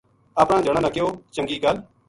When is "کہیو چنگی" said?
0.93-1.57